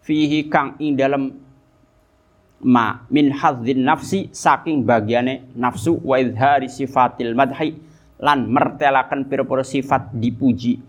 [0.03, 1.31] fihi kang ing dalam
[2.63, 7.79] ma min hadzin nafsi saking bagiane nafsu wa idhari sifatil madhi
[8.19, 10.79] lan mertelakan pira-pira sifat dipuji.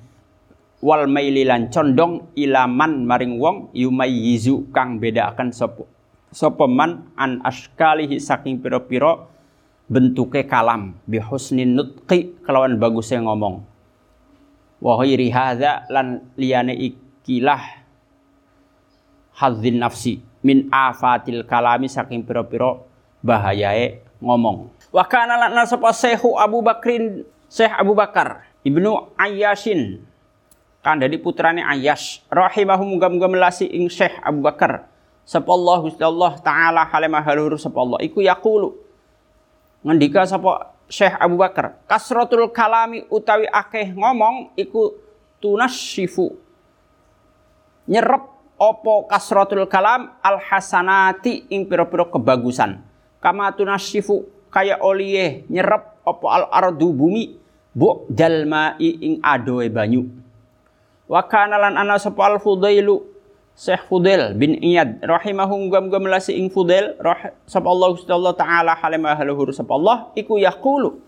[0.78, 5.82] Wal maili lan condong ilaman maring wong yumayyizu kang bedakan sapa
[6.30, 9.26] sapa man an askalihi saking pira-pira
[9.88, 13.64] bentuke kalam bi husnin nutqi kelawan bagusnya ngomong.
[14.78, 17.82] Wa ghairi hadza lan liyane ikilah
[19.34, 22.86] hadzin nafsi min afatil kalami saking piro-piro
[23.24, 24.70] bahayae ngomong.
[24.92, 25.90] Wa kana lan sapa
[26.38, 30.04] Abu Bakrin Syekh Abu Bakar Ibnu Ayyashin
[30.96, 34.88] dari putrane Ayyash rahimahu muga-muga melasi ing Syekh Abu Bakar.
[35.28, 38.00] Sapa Allah Gusti Allah taala halimah haluhur sapa Allah.
[38.00, 38.87] Iku yaqulu
[39.84, 44.96] ngendika sapa Syekh Abu Bakar kasratul kalami utawi akeh ngomong iku
[45.38, 46.32] tunasyifu
[47.88, 50.12] nyerep opo kasratul kalam?
[50.20, 52.82] Al hasanati ing piro-piro kebagusan.
[53.22, 57.38] Kama tunasifu kaya oliye nyerep opo al ardu bumi
[57.72, 60.10] bu dalma ing adoe banyu.
[61.08, 63.00] Wa kana lan ana sapa al fudailu
[63.58, 68.30] Syekh Fudail bin Iyad rahimahum gam gam lasi ing Fudail rah sapa Allah Gusti Allah
[68.38, 71.02] taala halimah haluhur sapa Allah iku yaqulu.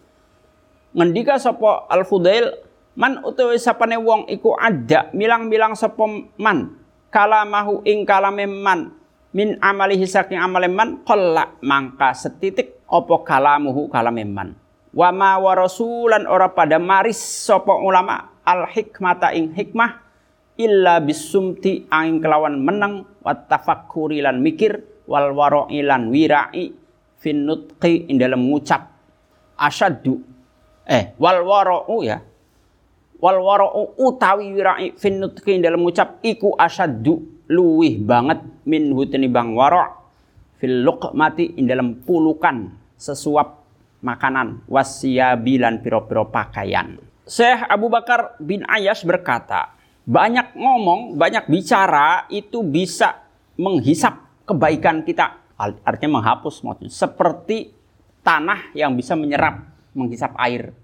[0.90, 2.50] Ngendika sapa al Fudail
[2.98, 6.02] man utawi sapane wong iku ada milang-milang sapa
[6.42, 6.74] man
[7.14, 8.98] kalamahu ing kalame man
[9.30, 14.58] min amalihi saking amale man qalla mangka setitik opo kalamuhu kalame man.
[14.90, 20.09] Wa ma wa rasulan ora pada maris sapa ulama al hikmata ing hikmah
[20.60, 26.68] illa bisumti angin kelawan menang wa tafakkuri lan mikir wal wara'i lan wirai
[27.16, 28.92] fin nutqi ing dalam ngucap
[29.56, 30.20] asyaddu
[30.84, 32.20] eh wal wara'u ya
[33.20, 39.56] wal wara'u utawi wirai fin nutqi dalam ucap iku asyaddu luwih banget min hutni bang
[39.56, 40.00] wara'
[40.60, 42.68] fil luqmati in dalam pulukan
[43.00, 43.64] sesuap
[44.04, 47.00] makanan wasiyabi lan piro-piro pakaian.
[47.24, 49.72] Syekh Abu Bakar bin Ayas berkata,
[50.10, 53.22] banyak ngomong, banyak bicara itu bisa
[53.54, 55.38] menghisap kebaikan kita.
[55.54, 56.90] Artinya menghapus maksudnya.
[56.90, 57.70] Seperti
[58.26, 60.74] tanah yang bisa menyerap, menghisap air.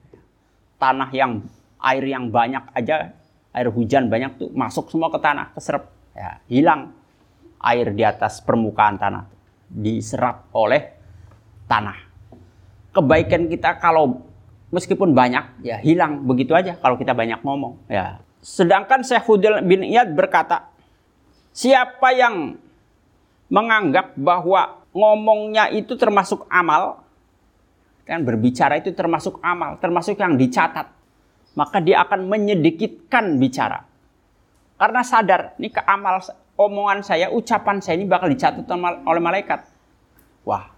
[0.79, 1.43] Tanah yang
[1.83, 3.19] air yang banyak aja,
[3.51, 5.91] air hujan banyak tuh masuk semua ke tanah, keserap.
[6.15, 6.95] Ya, hilang
[7.59, 9.27] air di atas permukaan tanah.
[9.67, 10.95] Diserap oleh
[11.67, 11.99] tanah.
[12.95, 14.23] Kebaikan kita kalau
[14.71, 18.23] meskipun banyak ya hilang begitu aja kalau kita banyak ngomong ya.
[18.45, 20.71] Sedangkan Syekh Hudil bin Iyad berkata,
[21.51, 22.57] siapa yang
[23.51, 27.05] menganggap bahwa ngomongnya itu termasuk amal,
[28.07, 30.89] kan berbicara itu termasuk amal, termasuk yang dicatat,
[31.59, 33.83] maka dia akan menyedikitkan bicara.
[34.77, 36.21] Karena sadar, ini ke amal
[36.57, 38.65] omongan saya, ucapan saya ini bakal dicatat
[39.05, 39.65] oleh malaikat.
[40.47, 40.71] Wah,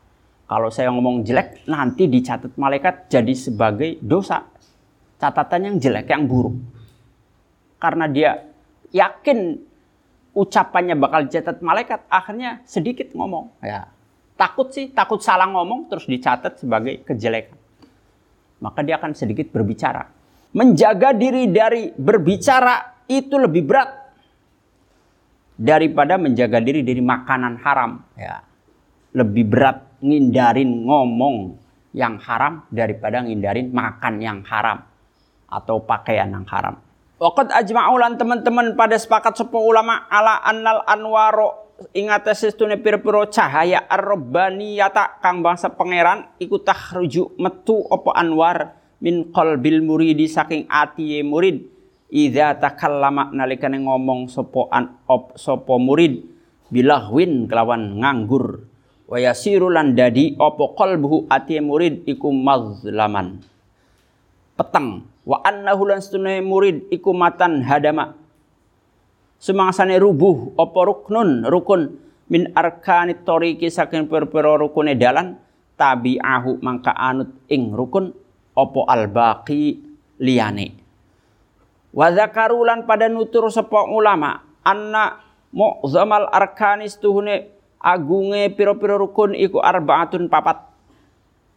[0.49, 4.47] kalau saya ngomong jelek, nanti dicatat malaikat jadi sebagai dosa.
[5.18, 6.78] Catatan yang jelek, yang buruk.
[7.79, 8.43] Karena dia
[8.91, 9.59] yakin
[10.35, 13.62] ucapannya bakal dicatat malaikat, akhirnya sedikit ngomong.
[13.62, 13.91] Ya,
[14.38, 17.59] takut sih, takut salah ngomong terus dicatat sebagai kejelekan.
[18.62, 20.07] Maka dia akan sedikit berbicara.
[20.55, 23.91] Menjaga diri dari berbicara itu lebih berat
[25.59, 28.03] daripada menjaga diri dari makanan haram.
[28.14, 28.43] Ya.
[29.14, 31.59] Lebih berat ngindarin ngomong
[31.95, 34.87] yang haram daripada ngindarin makan yang haram
[35.51, 36.79] atau pakaian yang haram.
[37.18, 45.18] Waqad ajma'ulan teman-teman pada sepakat sepuh ulama ala annal anwaro ingat sestune pira-pira cahaya ar-rabbaniyata
[45.18, 51.66] kang bangsa pangeran iku takhruju metu apa anwar min qalbil muridi saking ati murid.
[52.07, 56.22] Idza takallama nalikane ngomong sapa an op sapa murid
[56.70, 58.62] bilahwin kelawan nganggur.
[59.11, 63.42] Wa yasiru lan dadi apa qalbuhu ati murid iku mazlaman.
[64.54, 68.17] Peteng wa annahu lan setune murid iku matan hadama.
[69.37, 71.45] Sumangsane rubuh apa ruknun?
[71.45, 72.01] Rukun
[72.33, 75.37] min arkani toriki saking perpero rukune dalan
[75.77, 78.17] tabi'ahu mangka anut ing rukun
[78.57, 79.85] apa albaqi
[80.17, 80.75] liyane.
[81.93, 90.27] Wa zakarulan pada nutur sapa ulama anna mu'zamal arkanis tuhune agunge piro-piro rukun iku arbaatun
[90.27, 90.67] papat.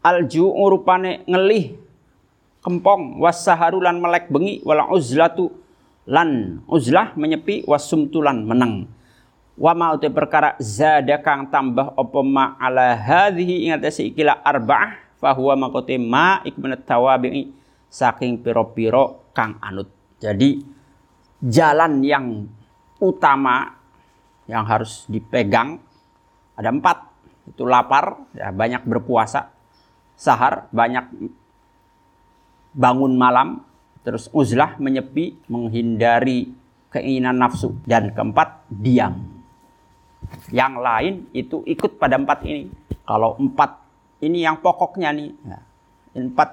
[0.01, 1.77] Alju rupane ngelih
[2.61, 3.17] kempong.
[3.19, 4.61] Wasaharulan melek bengi.
[4.63, 5.51] Wala uzlatu
[6.07, 7.65] lan uzlah menyepi.
[7.67, 8.87] Wasumtulan menang.
[9.59, 13.69] Wa ma uti perkara zada kang tambah apa ma ala hadhihi.
[13.69, 15.19] Ingat ikila arba'ah.
[15.21, 17.53] Fahuwa makote ma ikmenat tawabi
[17.85, 19.91] saking piro-piro kang anut.
[20.17, 20.57] Jadi
[21.45, 22.49] jalan yang
[22.97, 23.77] utama
[24.49, 25.77] yang harus dipegang
[26.57, 26.97] ada empat.
[27.53, 29.53] Itu lapar ya banyak berpuasa.
[30.17, 31.09] Sahar banyak
[32.71, 33.63] bangun malam,
[34.01, 36.51] terus uzlah menyepi, menghindari
[36.91, 37.75] keinginan nafsu.
[37.83, 39.19] Dan keempat, diam.
[40.51, 42.71] Yang lain itu ikut pada empat ini.
[43.03, 43.83] Kalau empat
[44.23, 45.59] ini yang pokoknya nih, ya,
[46.15, 46.49] empat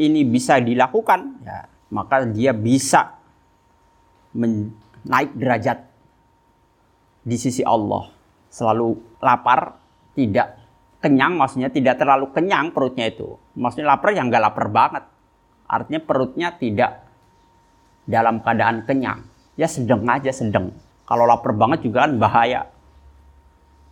[0.00, 3.16] ini bisa dilakukan, ya, maka dia bisa
[5.06, 5.84] naik derajat
[7.26, 8.08] di sisi Allah.
[8.48, 9.76] Selalu lapar,
[10.16, 10.56] tidak
[11.04, 13.36] kenyang, maksudnya tidak terlalu kenyang perutnya itu.
[13.52, 15.04] Maksudnya lapar yang nggak lapar banget
[15.66, 17.02] Artinya perutnya tidak
[18.06, 19.26] dalam keadaan kenyang.
[19.58, 20.70] Ya sedang aja sedang.
[21.06, 22.70] Kalau lapar banget juga kan bahaya.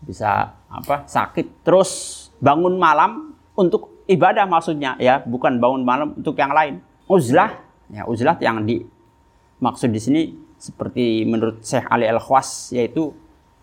[0.02, 1.06] Bisa apa?
[1.06, 1.66] Sakit.
[1.66, 1.90] Terus
[2.38, 6.82] bangun malam untuk ibadah maksudnya ya, bukan bangun malam untuk yang lain.
[7.04, 7.52] Uzlah,
[7.92, 8.80] ya uzlah yang di
[9.60, 10.22] maksud di sini
[10.56, 13.12] seperti menurut Syekh Ali Al-Khwas yaitu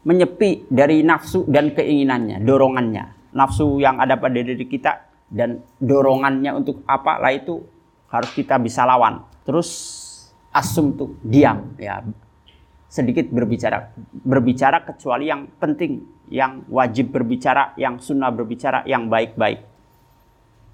[0.01, 3.33] menyepi dari nafsu dan keinginannya, dorongannya.
[3.37, 7.63] Nafsu yang ada pada diri kita dan dorongannya untuk apa lah itu
[8.11, 9.23] harus kita bisa lawan.
[9.47, 9.69] Terus
[10.51, 12.03] asum tuh diam ya.
[12.91, 19.63] Sedikit berbicara, berbicara kecuali yang penting, yang wajib berbicara, yang sunnah berbicara, yang baik-baik.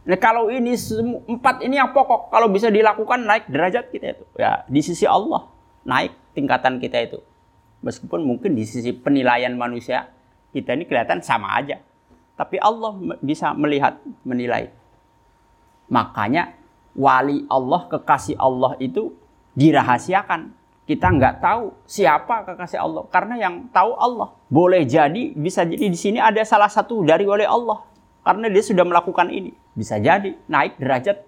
[0.08, 0.74] Nah kalau ini
[1.30, 4.26] empat ini yang pokok, kalau bisa dilakukan naik derajat kita itu.
[4.34, 5.46] Ya di sisi Allah
[5.86, 7.22] naik tingkatan kita itu.
[7.86, 10.10] Meskipun mungkin di sisi penilaian manusia
[10.58, 11.78] kita ini kelihatan sama aja.
[12.34, 14.74] Tapi Allah bisa melihat, menilai.
[15.90, 16.57] Makanya
[16.98, 19.14] wali Allah, kekasih Allah itu
[19.54, 20.58] dirahasiakan.
[20.88, 24.34] Kita nggak tahu siapa kekasih Allah karena yang tahu Allah.
[24.48, 27.84] Boleh jadi bisa jadi di sini ada salah satu dari wali Allah
[28.24, 29.52] karena dia sudah melakukan ini.
[29.76, 31.28] Bisa jadi naik derajat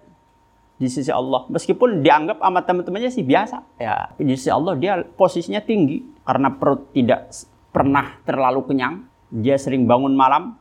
[0.80, 1.44] di sisi Allah.
[1.52, 3.60] Meskipun dianggap sama teman-temannya sih biasa.
[3.76, 7.28] Ya, di sisi Allah dia posisinya tinggi karena perut tidak
[7.68, 9.04] pernah terlalu kenyang.
[9.30, 10.59] Dia sering bangun malam,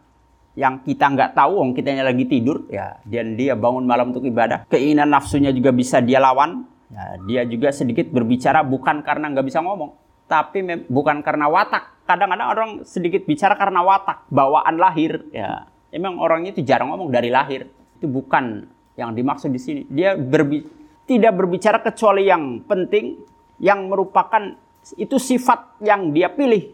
[0.60, 4.68] yang kita nggak tahu, kita kitanya lagi tidur, ya dan dia bangun malam untuk ibadah.
[4.68, 6.68] Keinginan nafsunya juga bisa dia lawan.
[6.90, 9.96] Ya, dia juga sedikit berbicara bukan karena nggak bisa ngomong,
[10.28, 12.04] tapi bukan karena watak.
[12.04, 15.22] Kadang-kadang orang sedikit bicara karena watak, bawaan lahir.
[15.30, 17.66] Ya, Emang orangnya itu jarang ngomong dari lahir.
[17.98, 19.82] Itu bukan yang dimaksud di sini.
[19.90, 20.62] Dia berbi
[21.10, 23.18] tidak berbicara kecuali yang penting,
[23.58, 24.54] yang merupakan
[24.94, 26.70] itu sifat yang dia pilih.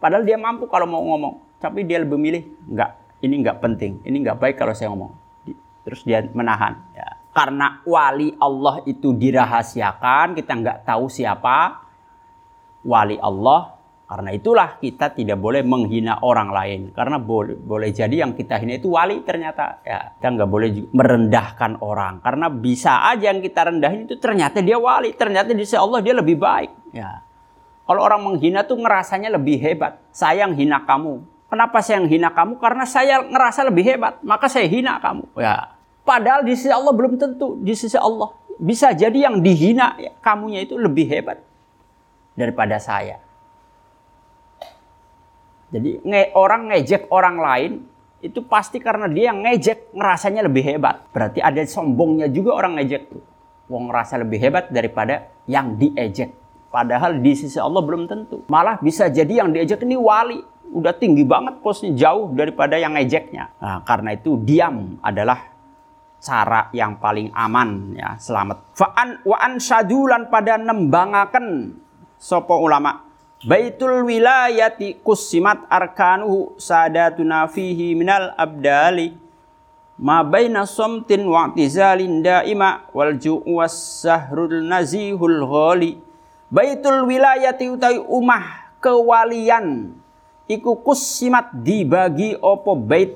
[0.00, 2.42] Padahal dia mampu kalau mau ngomong, tapi dia lebih milih
[2.72, 2.96] enggak.
[3.20, 5.12] Ini enggak penting, ini enggak baik kalau saya ngomong.
[5.84, 6.80] Terus dia menahan.
[6.96, 7.20] Ya.
[7.30, 11.84] Karena wali Allah itu dirahasiakan, kita enggak tahu siapa
[12.84, 16.80] wali Allah karena itulah kita tidak boleh menghina orang lain.
[16.90, 19.86] Karena boleh, boleh jadi yang kita hina itu wali ternyata.
[19.86, 22.18] Ya, kita nggak boleh merendahkan orang.
[22.18, 25.14] Karena bisa aja yang kita rendahin itu ternyata dia wali.
[25.14, 26.90] Ternyata di sisi Allah dia lebih baik.
[26.90, 27.22] Ya.
[27.86, 30.02] Kalau orang menghina tuh ngerasanya lebih hebat.
[30.10, 31.22] Saya yang hina kamu.
[31.50, 32.62] Kenapa saya yang hina kamu?
[32.62, 34.22] Karena saya ngerasa lebih hebat.
[34.22, 35.26] Maka saya hina kamu.
[35.34, 35.74] Ya.
[36.06, 37.58] Padahal di sisi Allah belum tentu.
[37.58, 38.30] Di sisi Allah.
[38.60, 41.42] Bisa jadi yang dihina ya, kamunya itu lebih hebat
[42.38, 43.18] daripada saya.
[45.70, 47.72] Jadi nge orang ngejek orang lain
[48.20, 51.08] itu pasti karena dia yang ngejek ngerasanya lebih hebat.
[51.10, 53.22] Berarti ada sombongnya juga orang ngejek tuh.
[53.70, 56.34] Wong ngerasa lebih hebat daripada yang diejek.
[56.70, 58.46] Padahal di sisi Allah belum tentu.
[58.50, 60.42] Malah bisa jadi yang diejek ini wali.
[60.70, 63.50] Udah tinggi banget posnya jauh daripada yang ngejeknya.
[63.58, 65.50] Nah, karena itu diam adalah
[66.20, 68.76] cara yang paling aman ya selamat.
[68.76, 71.74] Fa'an wa an sadulan pada nembangaken
[72.20, 73.08] sopo ulama
[73.40, 79.16] Baitul wilayati kusimat arkanuhu sadatuna fihi minal abdali
[79.96, 85.96] ma baina somtin wa i'tizalin daima wal ju'u sahrul nazihul ghali
[86.52, 89.96] Baitul wilayati utawi umah kewalian
[90.50, 93.14] iku kusimat dibagi opo bait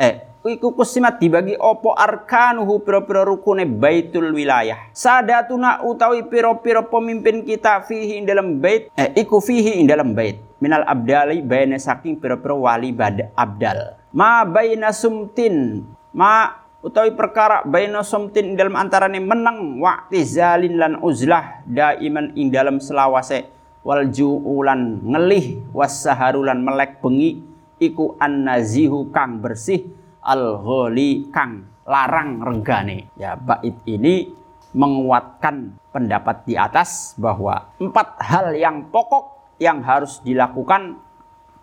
[0.00, 4.88] eh iku kusimat dibagi opo arkanuhu pira-pira rukune baitul wilayah.
[4.96, 10.40] Sadatuna utawi pira-pira pemimpin kita fihi dalam bait eh iku fihi dalam bait.
[10.60, 14.00] Minal abdali baina saking pira-pira wali bad abdal.
[14.16, 15.84] Ma baina sumtin
[16.16, 22.48] ma utawi perkara baina sumtin ing dalam antarane meneng wakti zalin lan uzlah daiman ing
[22.48, 27.40] dalam selawase wal juulan ngelih wasaharulan melek bengi
[27.80, 29.88] iku an nazihu kang bersih
[30.20, 33.08] al-ghali kang larang regane.
[33.16, 34.30] Ya, bait ini
[34.70, 41.00] menguatkan pendapat di atas bahwa empat hal yang pokok yang harus dilakukan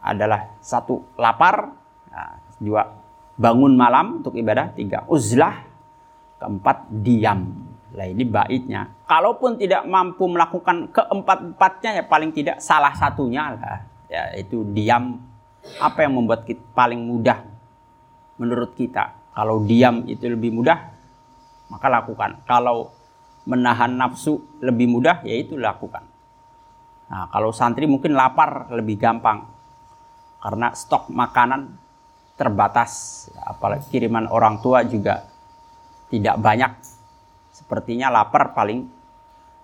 [0.03, 1.71] adalah satu lapar,
[2.11, 2.83] nah, dua
[3.39, 5.63] bangun malam untuk ibadah, tiga uzlah,
[6.41, 7.66] keempat diam.
[7.95, 8.91] Nah ini baitnya.
[9.07, 13.87] Kalaupun tidak mampu melakukan keempat-empatnya ya paling tidak salah satunya lah.
[14.11, 15.23] Ya itu diam.
[15.79, 17.43] Apa yang membuat kita paling mudah
[18.39, 19.15] menurut kita.
[19.35, 20.77] Kalau diam itu lebih mudah,
[21.69, 22.41] maka lakukan.
[22.47, 22.89] Kalau
[23.45, 26.03] menahan nafsu lebih mudah, ya itu lakukan.
[27.07, 29.47] Nah, kalau santri mungkin lapar lebih gampang.
[30.41, 31.75] Karena stok makanan
[32.33, 33.25] terbatas.
[33.45, 35.27] Apalagi kiriman orang tua juga
[36.07, 36.71] tidak banyak.
[37.67, 38.87] Sepertinya lapar paling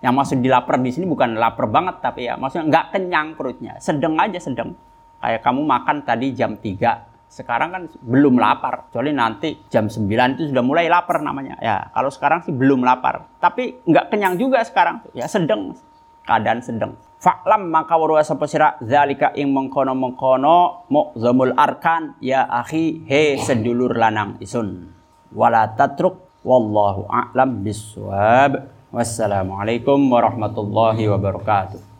[0.04, 3.80] yang maksud di lapar di sini bukan lapar banget tapi ya maksudnya nggak kenyang perutnya
[3.80, 4.76] sedang aja sedang
[5.16, 8.86] kayak kamu makan tadi jam 3 sekarang kan belum lapar.
[8.88, 11.58] Kecuali nanti jam 9 itu sudah mulai lapar namanya.
[11.58, 13.26] Ya, kalau sekarang sih belum lapar.
[13.42, 15.02] Tapi nggak kenyang juga sekarang.
[15.18, 15.74] Ya sedang.
[16.22, 16.94] Keadaan sedang.
[17.18, 18.46] Fa'lam maka warwa sapa
[18.80, 24.94] zalika ing mengkono-mengkono mu'zamul arkan ya akhi he sedulur lanang isun.
[25.34, 28.70] Wala tatruk wallahu a'lam biswab.
[28.94, 31.82] Wassalamualaikum warahmatullahi wabarakatuh.